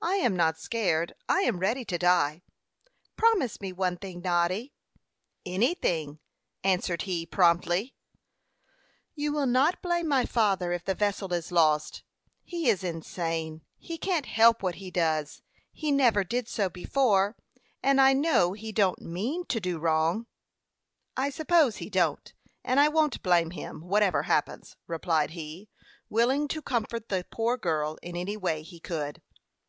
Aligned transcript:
"I 0.00 0.14
am 0.22 0.36
not 0.36 0.60
scared; 0.60 1.12
I 1.28 1.40
am 1.40 1.58
ready 1.58 1.84
to 1.86 1.98
die. 1.98 2.42
Promise 3.16 3.60
me 3.60 3.72
one 3.72 3.96
thing, 3.96 4.20
Noddy." 4.20 4.72
"Anything," 5.44 6.20
answered 6.62 7.02
he, 7.02 7.26
promptly. 7.26 7.96
"You 9.16 9.32
will 9.32 9.46
not 9.46 9.82
blame 9.82 10.06
my 10.06 10.24
father 10.24 10.70
if 10.72 10.84
the 10.84 10.94
vessel 10.94 11.32
is 11.32 11.50
lost. 11.50 12.04
He 12.44 12.68
is 12.68 12.84
insane; 12.84 13.62
he 13.76 13.98
can't 13.98 14.26
help 14.26 14.62
what 14.62 14.76
he 14.76 14.92
does. 14.92 15.42
He 15.72 15.90
never 15.90 16.22
did 16.22 16.48
so 16.48 16.70
before, 16.70 17.36
and 17.82 18.00
I 18.00 18.12
know 18.12 18.52
he 18.52 18.70
don't 18.70 19.02
mean 19.02 19.46
to 19.46 19.58
do 19.58 19.78
wrong." 19.80 20.26
"I 21.16 21.28
suppose 21.30 21.78
he 21.78 21.90
don't, 21.90 22.32
and 22.62 22.78
I 22.78 22.86
won't 22.86 23.20
blame 23.24 23.50
him, 23.50 23.80
whatever 23.80 24.22
happens," 24.22 24.76
replied 24.86 25.30
he, 25.30 25.68
willing 26.08 26.46
to 26.48 26.62
comfort 26.62 27.08
the 27.08 27.26
poor 27.32 27.56
girl 27.56 27.98
in 28.00 28.16
any 28.16 28.36
way 28.36 28.62
he 28.62 28.78
could. 28.78 29.22